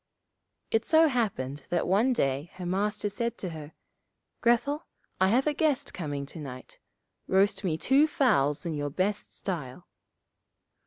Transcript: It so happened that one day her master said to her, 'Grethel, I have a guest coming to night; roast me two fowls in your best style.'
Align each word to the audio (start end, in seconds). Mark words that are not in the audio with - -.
It 0.71 0.83
so 0.83 1.09
happened 1.09 1.67
that 1.69 1.87
one 1.87 2.11
day 2.11 2.49
her 2.55 2.65
master 2.65 3.07
said 3.07 3.37
to 3.37 3.49
her, 3.51 3.73
'Grethel, 4.41 4.87
I 5.19 5.27
have 5.27 5.45
a 5.45 5.53
guest 5.53 5.93
coming 5.93 6.25
to 6.25 6.39
night; 6.39 6.79
roast 7.27 7.63
me 7.63 7.77
two 7.77 8.07
fowls 8.07 8.65
in 8.65 8.73
your 8.73 8.89
best 8.89 9.37
style.' 9.37 9.87